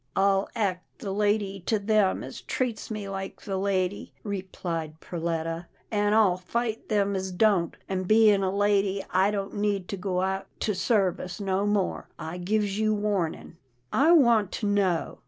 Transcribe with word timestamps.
"I'll 0.15 0.49
act 0.55 0.97
the 1.01 1.11
lady 1.11 1.59
to 1.67 1.77
them 1.77 2.23
as 2.23 2.41
treats 2.41 2.89
me 2.89 3.07
like 3.07 3.41
the 3.41 3.55
lady," 3.57 4.13
replied 4.23 4.99
Perletta," 4.99 5.67
an' 5.91 6.15
I'll 6.15 6.37
fight 6.37 6.89
them 6.89 7.15
as 7.15 7.29
don't, 7.31 7.77
and, 7.87 8.07
bein' 8.07 8.41
a 8.41 8.49
lady, 8.49 9.05
I 9.11 9.29
don't 9.29 9.53
need 9.57 9.87
to 9.89 9.97
go 9.97 10.21
out 10.21 10.47
to 10.61 10.73
service 10.73 11.39
no 11.39 11.67
more. 11.67 12.07
I 12.17 12.39
gives 12.39 12.79
you 12.79 12.95
warnin'."" 12.95 13.57
I 14.07 14.11
want 14.13 14.51
to 14.53 14.65
know 14.67 15.19